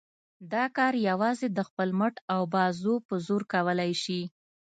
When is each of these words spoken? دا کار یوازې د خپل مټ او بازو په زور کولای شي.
دا 0.51 0.63
کار 0.77 0.93
یوازې 1.09 1.47
د 1.51 1.59
خپل 1.67 1.89
مټ 1.99 2.15
او 2.33 2.41
بازو 2.53 2.93
په 3.07 3.15
زور 3.27 3.41
کولای 3.53 3.91
شي. 4.03 4.21